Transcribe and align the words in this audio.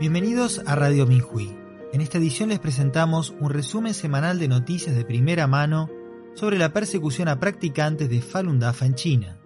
Bienvenidos 0.00 0.62
a 0.64 0.76
Radio 0.76 1.08
Minhui. 1.08 1.58
En 1.92 2.00
esta 2.00 2.18
edición 2.18 2.50
les 2.50 2.60
presentamos 2.60 3.34
un 3.40 3.50
resumen 3.50 3.94
semanal 3.94 4.38
de 4.38 4.46
noticias 4.46 4.94
de 4.94 5.04
primera 5.04 5.48
mano 5.48 5.90
sobre 6.36 6.56
la 6.56 6.72
persecución 6.72 7.26
a 7.26 7.40
practicantes 7.40 8.08
de 8.08 8.22
Falun 8.22 8.60
Dafa 8.60 8.86
en 8.86 8.94
China. 8.94 9.40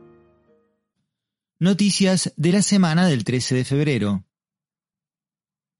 Noticias 1.59 2.34
de 2.36 2.52
la 2.52 2.60
semana 2.60 3.06
del 3.06 3.24
13 3.24 3.54
de 3.54 3.64
febrero. 3.64 4.27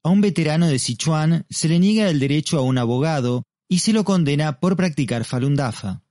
A 0.03 0.09
un 0.09 0.23
veterano 0.23 0.67
de 0.67 0.79
Sichuan 0.79 1.45
se 1.51 1.69
le 1.69 1.79
niega 1.79 2.09
el 2.09 2.19
derecho 2.19 2.59
a 2.59 2.63
un 2.63 2.79
abogado 2.79 3.45
y 3.69 3.81
se 3.81 3.93
lo 3.93 4.05
condena 4.05 4.59
por 4.59 4.75
practicar 4.75 5.27
Falun 5.27 5.55
Dafa. 5.55 6.03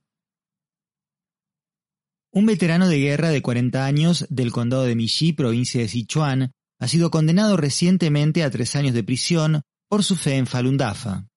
Un 2.30 2.46
veterano 2.46 2.86
de 2.86 3.00
guerra 3.00 3.30
de 3.30 3.42
40 3.42 3.84
años 3.84 4.24
del 4.30 4.52
condado 4.52 4.84
de 4.84 4.94
Mishi, 4.94 5.32
provincia 5.32 5.80
de 5.80 5.88
Sichuan, 5.88 6.52
ha 6.82 6.88
sido 6.88 7.12
condenado 7.12 7.56
recientemente 7.56 8.42
a 8.42 8.50
tres 8.50 8.74
años 8.74 8.92
de 8.92 9.04
prisión 9.04 9.62
por 9.88 10.02
su 10.02 10.16
fe 10.16 10.36
en 10.36 10.48
Falun 10.48 10.76
Dafa. 10.76 11.28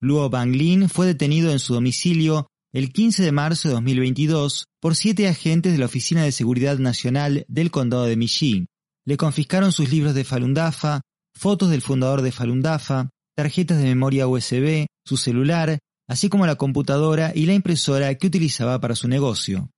Luo 0.00 0.28
Banglin 0.28 0.88
fue 0.88 1.06
detenido 1.06 1.52
en 1.52 1.60
su 1.60 1.74
domicilio 1.74 2.48
el 2.72 2.92
15 2.92 3.22
de 3.22 3.30
marzo 3.30 3.68
de 3.68 3.74
2022 3.74 4.64
por 4.80 4.96
siete 4.96 5.28
agentes 5.28 5.70
de 5.70 5.78
la 5.78 5.86
Oficina 5.86 6.24
de 6.24 6.32
Seguridad 6.32 6.78
Nacional 6.78 7.44
del 7.46 7.70
Condado 7.70 8.06
de 8.06 8.16
Mishi. 8.16 8.66
Le 9.06 9.16
confiscaron 9.16 9.70
sus 9.70 9.92
libros 9.92 10.12
de 10.12 10.24
Falun 10.24 10.54
Dafa, 10.54 11.02
fotos 11.38 11.70
del 11.70 11.80
fundador 11.80 12.22
de 12.22 12.32
Falun 12.32 12.60
Dafa, 12.60 13.10
tarjetas 13.36 13.78
de 13.78 13.84
memoria 13.84 14.26
USB, 14.26 14.86
su 15.06 15.16
celular, 15.16 15.78
así 16.08 16.28
como 16.28 16.46
la 16.46 16.56
computadora 16.56 17.30
y 17.32 17.46
la 17.46 17.54
impresora 17.54 18.12
que 18.16 18.26
utilizaba 18.26 18.80
para 18.80 18.96
su 18.96 19.06
negocio. 19.06 19.70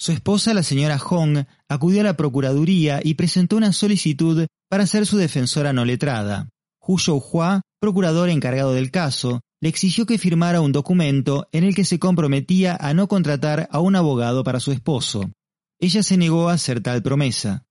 Su 0.00 0.12
esposa, 0.12 0.54
la 0.54 0.62
señora 0.62 0.96
Hong, 0.96 1.44
acudió 1.68 2.02
a 2.02 2.04
la 2.04 2.16
Procuraduría 2.16 3.00
y 3.02 3.14
presentó 3.14 3.56
una 3.56 3.72
solicitud 3.72 4.46
para 4.70 4.86
ser 4.86 5.06
su 5.06 5.16
defensora 5.16 5.72
no 5.72 5.84
letrada. 5.84 6.50
Hu 6.80 6.98
Shouhua, 6.98 7.62
procurador 7.80 8.28
encargado 8.28 8.74
del 8.74 8.92
caso, 8.92 9.40
le 9.60 9.68
exigió 9.68 10.06
que 10.06 10.16
firmara 10.16 10.60
un 10.60 10.70
documento 10.70 11.48
en 11.50 11.64
el 11.64 11.74
que 11.74 11.84
se 11.84 11.98
comprometía 11.98 12.76
a 12.76 12.94
no 12.94 13.08
contratar 13.08 13.68
a 13.72 13.80
un 13.80 13.96
abogado 13.96 14.44
para 14.44 14.60
su 14.60 14.70
esposo. 14.70 15.32
Ella 15.80 16.04
se 16.04 16.16
negó 16.16 16.48
a 16.48 16.52
hacer 16.52 16.80
tal 16.80 17.02
promesa. 17.02 17.66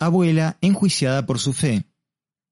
Abuela 0.00 0.56
enjuiciada 0.62 1.26
por 1.26 1.38
su 1.38 1.52
fe. 1.52 1.84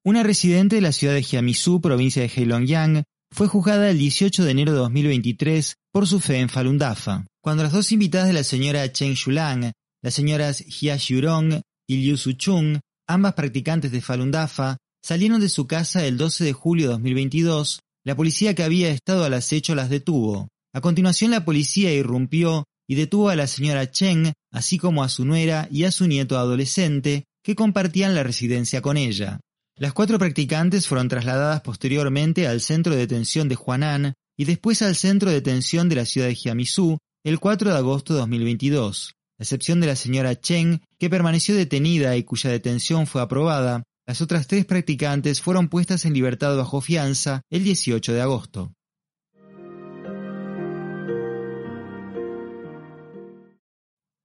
Una 0.05 0.21
residente 0.21 0.75
de 0.75 0.81
la 0.81 0.91
ciudad 0.91 1.15
de 1.15 1.23
Jiamisu, 1.23 1.81
provincia 1.81 2.21
de 2.21 2.31
Heilongjiang, 2.33 3.03
fue 3.33 3.47
juzgada 3.47 3.89
el 3.89 3.97
18 3.97 4.43
de 4.43 4.51
enero 4.51 4.73
de 4.73 4.79
2023 4.79 5.75
por 5.91 6.07
su 6.07 6.19
fe 6.19 6.39
en 6.39 6.49
Falun 6.49 6.77
Dafa. 6.77 7.25
Cuando 7.41 7.63
las 7.63 7.71
dos 7.71 7.91
invitadas 7.91 8.27
de 8.27 8.33
la 8.33 8.43
señora 8.43 8.91
Chen 8.91 9.13
Shulang, 9.13 9.71
las 10.03 10.13
señoras 10.13 10.63
Jia 10.67 10.97
Xiurong 10.97 11.61
y 11.87 11.97
Liu 11.97 12.17
Suchung, 12.17 12.79
ambas 13.07 13.33
practicantes 13.33 13.91
de 13.91 14.01
Falun 14.01 14.31
Dafa, 14.31 14.77
salieron 15.03 15.39
de 15.39 15.49
su 15.49 15.65
casa 15.65 16.05
el 16.05 16.17
12 16.17 16.43
de 16.43 16.53
julio 16.53 16.87
de 16.87 16.93
2022, 16.93 17.79
la 18.05 18.15
policía 18.15 18.53
que 18.53 18.63
había 18.63 18.89
estado 18.89 19.23
al 19.23 19.33
acecho 19.33 19.75
las 19.75 19.89
detuvo. 19.89 20.49
A 20.73 20.81
continuación 20.81 21.31
la 21.31 21.45
policía 21.45 21.93
irrumpió 21.93 22.65
y 22.87 22.95
detuvo 22.95 23.29
a 23.29 23.35
la 23.35 23.47
señora 23.47 23.89
Chen, 23.89 24.33
así 24.51 24.77
como 24.77 25.03
a 25.03 25.09
su 25.09 25.23
nuera 25.23 25.67
y 25.71 25.85
a 25.85 25.91
su 25.91 26.07
nieto 26.07 26.37
adolescente, 26.37 27.23
que 27.43 27.55
compartían 27.55 28.13
la 28.13 28.23
residencia 28.23 28.81
con 28.81 28.97
ella. 28.97 29.39
Las 29.81 29.93
cuatro 29.93 30.19
practicantes 30.19 30.87
fueron 30.87 31.07
trasladadas 31.07 31.61
posteriormente 31.61 32.45
al 32.47 32.61
centro 32.61 32.93
de 32.93 32.99
detención 32.99 33.49
de 33.49 33.55
Huanan 33.55 34.13
y 34.37 34.45
después 34.45 34.83
al 34.83 34.95
centro 34.95 35.29
de 35.29 35.37
detención 35.37 35.89
de 35.89 35.95
la 35.95 36.05
ciudad 36.05 36.27
de 36.27 36.35
Jiamisu 36.35 36.99
el 37.23 37.39
4 37.39 37.71
de 37.71 37.77
agosto 37.77 38.13
de 38.13 38.19
2022. 38.19 39.15
A 39.39 39.41
excepción 39.41 39.81
de 39.81 39.87
la 39.87 39.95
señora 39.95 40.39
Chen, 40.39 40.83
que 40.99 41.09
permaneció 41.09 41.55
detenida 41.55 42.15
y 42.15 42.21
cuya 42.21 42.51
detención 42.51 43.07
fue 43.07 43.23
aprobada, 43.23 43.81
las 44.05 44.21
otras 44.21 44.45
tres 44.45 44.67
practicantes 44.67 45.41
fueron 45.41 45.67
puestas 45.67 46.05
en 46.05 46.13
libertad 46.13 46.55
bajo 46.55 46.79
fianza 46.79 47.41
el 47.49 47.63
18 47.63 48.13
de 48.13 48.21
agosto. 48.21 48.71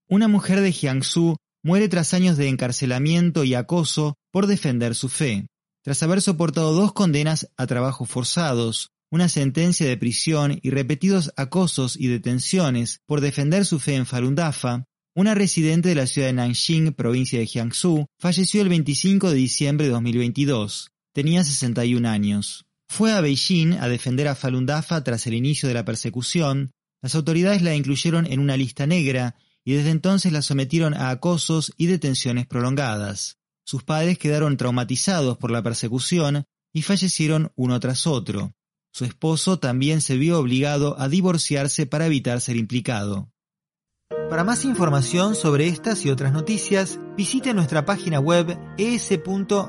Una 0.07 0.29
mujer 0.29 0.61
de 0.61 0.73
Jiangsu 0.73 1.37
muere 1.63 1.89
tras 1.89 2.13
años 2.13 2.37
de 2.37 2.49
encarcelamiento 2.49 3.43
y 3.43 3.55
acoso 3.55 4.17
por 4.37 4.47
defender 4.47 4.95
su 4.95 5.09
fe. 5.09 5.47
Tras 5.83 6.03
haber 6.03 6.21
soportado 6.21 6.75
dos 6.75 6.93
condenas 6.93 7.49
a 7.57 7.67
trabajos 7.67 8.07
forzados, 8.07 8.91
una 9.11 9.31
sentencia 9.31 9.89
de 9.89 9.97
prisión 9.97 10.59
y 10.61 10.69
repetidos 10.69 11.33
acosos 11.39 11.97
y 11.99 12.09
detenciones 12.09 13.01
por 13.07 13.23
defender 13.23 13.65
su 13.65 13.79
fe 13.79 13.95
en 13.95 14.05
Falun 14.05 14.35
Dafa, 14.35 14.85
una 15.15 15.35
residente 15.35 15.89
de 15.89 15.95
la 15.95 16.07
ciudad 16.07 16.29
de 16.29 16.35
Nanjing, 16.35 16.93
provincia 16.93 17.39
de 17.39 17.47
Jiangsu, 17.47 18.05
falleció 18.21 18.61
el 18.61 18.69
25 18.69 19.31
de 19.31 19.37
diciembre 19.37 19.87
de 19.87 19.93
2022. 19.93 20.91
Tenía 21.15 21.43
61 21.43 22.07
años. 22.07 22.67
Fue 22.91 23.15
a 23.15 23.23
Beijing 23.23 23.79
a 23.81 23.89
defender 23.89 24.29
a 24.29 24.35
Falun 24.35 24.67
Dafa 24.67 25.03
tras 25.03 25.27
el 25.27 25.33
inicio 25.33 25.67
de 25.67 25.77
la 25.77 25.87
persecución. 25.87 26.73
Las 27.01 27.15
autoridades 27.15 27.63
la 27.63 27.75
incluyeron 27.75 28.27
en 28.27 28.41
una 28.41 28.59
lista 28.59 28.87
negra 28.87 29.37
y 29.65 29.73
desde 29.73 29.93
entonces 29.93 30.31
la 30.31 30.43
sometieron 30.43 30.93
a 30.93 31.09
acosos 31.09 31.73
y 31.79 31.87
detenciones 31.87 32.47
prolongadas. 32.47 33.39
Sus 33.67 33.83
padres 33.83 34.17
quedaron 34.17 34.57
traumatizados 34.57 35.37
por 35.39 35.51
la 35.51 35.61
persecución 35.61 36.45
y 36.73 36.83
fallecieron 36.83 37.51
uno 37.57 37.81
tras 37.81 38.07
otro. 38.07 38.53
Su 38.93 39.05
esposo 39.05 39.59
también 39.59 40.01
se 40.01 40.17
vio 40.17 40.39
obligado 40.39 40.99
a 41.01 41.09
divorciarse 41.09 41.85
para 41.85 42.07
evitar 42.07 42.41
ser 42.41 42.57
implicado. 42.57 43.33
Para 44.31 44.45
más 44.45 44.65
información 44.65 45.35
sobre 45.35 45.67
estas 45.67 46.07
y 46.07 46.11
otras 46.11 46.33
noticias, 46.33 47.01
visite 47.17 47.55
nuestra 47.55 47.85
página 47.85 48.21
web 48.21 48.57
es.minhui.org. 48.79 49.67